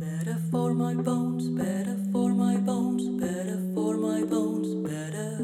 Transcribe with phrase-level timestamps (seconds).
[0.00, 5.38] Better for my bones, better for my bones, better for my bones, better.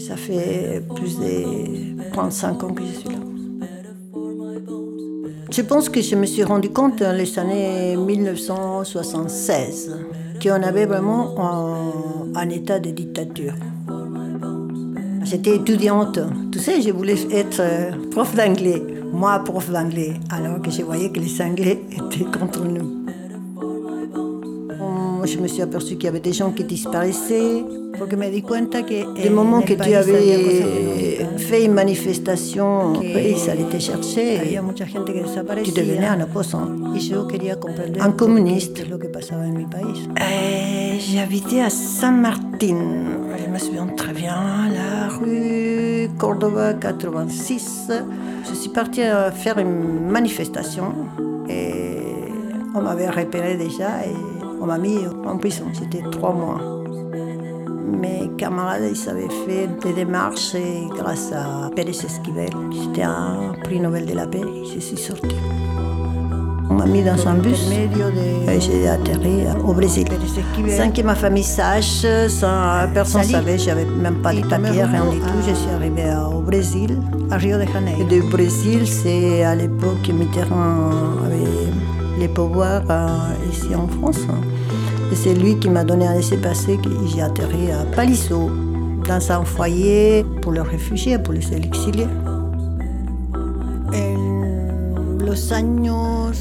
[0.00, 3.18] Ça fait plus de 35 ans que je suis là.
[5.50, 9.94] Je pense que je me suis rendu compte dans les années 1976
[10.42, 11.92] qu'on avait vraiment un,
[12.40, 13.52] un état de dictature.
[15.24, 16.20] J'étais étudiante.
[16.50, 18.82] Tu sais, je voulais être euh, prof d'anglais.
[19.12, 20.14] Moi, prof d'anglais.
[20.30, 23.03] Alors que je voyais que les Anglais étaient contre nous.
[25.24, 27.64] Hum, Je me suis aperçue qu'il y avait des gens qui disparaissaient.
[29.22, 34.38] Des moments que tu avais fait une manifestation, ils allaient te chercher.
[34.40, 36.68] había mucha gente que Tu devenais un opposant.
[38.00, 38.82] Un communiste.
[38.82, 39.44] en.
[40.20, 42.78] Euh, J'habitais à Saint-Martin.
[43.46, 44.36] Je me souviens très bien,
[44.74, 47.90] la rue Cordova 86.
[48.48, 50.92] Je suis partie euh, faire une manifestation
[51.48, 51.96] et
[52.74, 55.64] on m'avait repéré déjà et on m'a mis en prison.
[55.72, 56.60] C'était trois mois.
[58.00, 63.80] Mes camarades, ils avaient fait des démarches et grâce à Pérez Esquivel, c'était un prix
[63.80, 64.42] Nobel de la paix,
[64.74, 65.36] je suis sortie.
[66.70, 70.06] On m'a mis dans un bus et j'ai atterri au Brésil.
[70.76, 75.04] Sans que ma famille sache, sans personne ne savait, j'avais même pas de papiers, rien
[75.10, 75.26] du tout.
[75.46, 76.98] Je suis arrivée à- au Brésil.
[77.30, 78.04] A Río de Et Janeiro.
[78.08, 80.90] du Brésil, c'est à l'époque que Mitterrand
[81.26, 81.33] avait
[82.24, 84.20] les pouvoirs euh, ici en France.
[85.12, 86.78] Et c'est lui qui m'a donné un laissez-passer.
[87.06, 88.50] J'ai atterri à Paliso,
[89.06, 92.08] dans un foyer pour les réfugiés, pour les exiliés.
[93.92, 96.32] En los años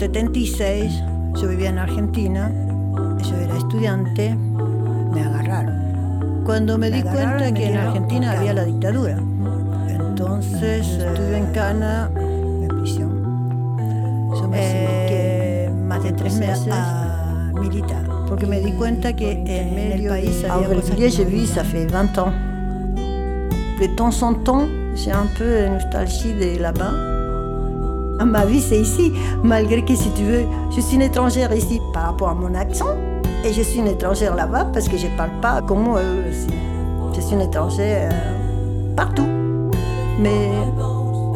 [0.00, 0.92] 76,
[1.40, 2.50] yo vivía en Argentina,
[3.22, 4.36] yo era estudiante,
[5.14, 6.42] me agarraron.
[6.44, 9.18] Cuando me di agarraron cuenta me que en Argentina en había la dictadura,
[9.88, 13.17] entonces estuve en Cana, en prisión,
[16.12, 16.68] meses.
[16.70, 18.04] a militar.
[18.28, 21.86] Porque me di cuenta que en el país de había cosas j'ai vu, ça fait
[21.86, 22.32] 20 ans.
[23.80, 26.92] De temps en temps, j'ai un peu une nostalgie de là-bas.
[28.24, 29.12] Ma vie, c'est ici,
[29.44, 32.96] malgré que, si tu veux, je suis une étrangère ici par rapport à mon accent,
[33.44, 36.48] et je suis une étrangère là-bas parce que je ne parle pas comme eux aussi.
[37.14, 39.28] Je suis une étrangère euh, partout.
[40.18, 40.50] Mais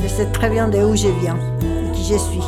[0.03, 2.43] je sais très bien de où je viens et qui je suis.